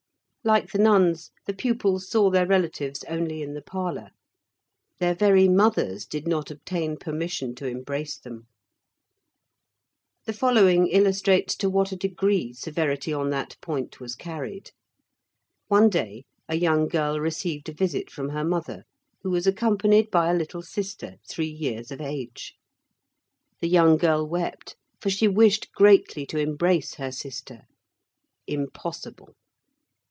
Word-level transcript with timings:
Like 0.43 0.71
the 0.71 0.79
nuns, 0.79 1.29
the 1.45 1.53
pupils 1.53 2.09
saw 2.09 2.31
their 2.31 2.47
relatives 2.47 3.03
only 3.07 3.43
in 3.43 3.53
the 3.53 3.61
parlor. 3.61 4.09
Their 4.97 5.13
very 5.13 5.47
mothers 5.47 6.03
did 6.07 6.27
not 6.27 6.49
obtain 6.49 6.97
permission 6.97 7.53
to 7.57 7.67
embrace 7.67 8.17
them. 8.17 8.47
The 10.25 10.33
following 10.33 10.87
illustrates 10.87 11.55
to 11.57 11.69
what 11.69 11.91
a 11.91 11.95
degree 11.95 12.53
severity 12.53 13.13
on 13.13 13.29
that 13.29 13.55
point 13.61 13.99
was 13.99 14.15
carried. 14.15 14.71
One 15.67 15.91
day 15.91 16.25
a 16.49 16.55
young 16.55 16.87
girl 16.87 17.19
received 17.19 17.69
a 17.69 17.73
visit 17.73 18.09
from 18.09 18.29
her 18.29 18.43
mother, 18.43 18.85
who 19.21 19.29
was 19.29 19.45
accompanied 19.45 20.09
by 20.09 20.31
a 20.31 20.35
little 20.35 20.63
sister 20.63 21.17
three 21.29 21.51
years 21.51 21.91
of 21.91 22.01
age. 22.01 22.55
The 23.59 23.69
young 23.69 23.95
girl 23.95 24.27
wept, 24.27 24.75
for 24.99 25.11
she 25.11 25.27
wished 25.27 25.71
greatly 25.73 26.25
to 26.25 26.39
embrace 26.39 26.95
her 26.95 27.11
sister. 27.11 27.67
Impossible. 28.47 29.35